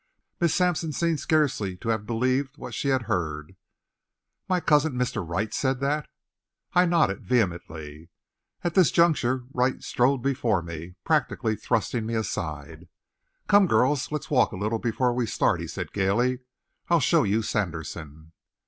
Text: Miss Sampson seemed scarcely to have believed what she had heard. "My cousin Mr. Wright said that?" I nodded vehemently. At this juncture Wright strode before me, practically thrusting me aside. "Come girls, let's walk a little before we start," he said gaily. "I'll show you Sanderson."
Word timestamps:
Miss 0.39 0.55
Sampson 0.55 0.91
seemed 0.93 1.19
scarcely 1.19 1.77
to 1.77 1.89
have 1.89 2.07
believed 2.07 2.57
what 2.57 2.73
she 2.73 2.87
had 2.87 3.03
heard. 3.03 3.55
"My 4.49 4.59
cousin 4.59 4.93
Mr. 4.93 5.23
Wright 5.23 5.53
said 5.53 5.79
that?" 5.81 6.09
I 6.73 6.87
nodded 6.87 7.23
vehemently. 7.23 8.09
At 8.63 8.73
this 8.73 8.89
juncture 8.89 9.43
Wright 9.53 9.83
strode 9.83 10.23
before 10.23 10.63
me, 10.63 10.95
practically 11.03 11.55
thrusting 11.55 12.07
me 12.07 12.15
aside. 12.15 12.87
"Come 13.47 13.67
girls, 13.67 14.11
let's 14.11 14.31
walk 14.31 14.51
a 14.51 14.57
little 14.57 14.79
before 14.79 15.13
we 15.13 15.27
start," 15.27 15.59
he 15.59 15.67
said 15.67 15.93
gaily. 15.93 16.39
"I'll 16.89 16.99
show 16.99 17.21
you 17.23 17.43
Sanderson." 17.43 18.31